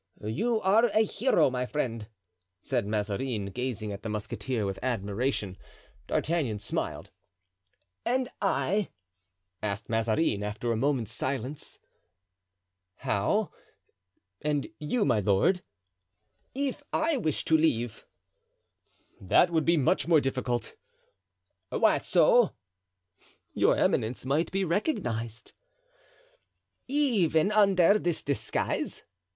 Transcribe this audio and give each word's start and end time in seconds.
"You 0.25 0.59
are 0.61 0.85
a 0.85 1.01
hero, 1.03 1.51
my 1.51 1.67
friend," 1.67 2.07
said 2.63 2.87
Mazarin, 2.87 3.51
gazing 3.51 3.91
at 3.91 4.01
the 4.01 4.09
musketeer 4.09 4.65
with 4.65 4.79
admiration. 4.83 5.57
D'Artagnan 6.07 6.57
smiled. 6.57 7.11
"And 8.03 8.29
I?" 8.41 8.89
asked 9.61 9.89
Mazarin, 9.89 10.41
after 10.41 10.71
a 10.71 10.75
moment's 10.75 11.11
silence. 11.11 11.77
"How? 12.95 13.51
and 14.41 14.69
you, 14.79 15.05
my 15.05 15.19
lord?" 15.19 15.61
"If 16.55 16.81
I 16.91 17.17
wish 17.17 17.45
to 17.45 17.55
leave?" 17.55 18.03
"That 19.19 19.51
would 19.51 19.65
be 19.65 19.77
much 19.77 20.07
more 20.07 20.19
difficult." 20.19 20.75
"Why 21.69 21.99
so?" 21.99 22.55
"Your 23.53 23.75
eminence 23.77 24.25
might 24.25 24.51
be 24.51 24.65
recognized." 24.65 25.53
"Even 26.87 27.51
under 27.51 27.99
this 27.99 28.23
disguise?" 28.23 29.03